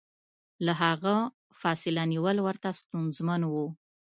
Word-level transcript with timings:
له 0.65 0.73
هغه 0.83 1.15
فاصله 1.61 2.01
نیول 2.13 2.37
ورته 2.41 2.67
ستونزمن 2.79 3.41
و. 3.45 3.53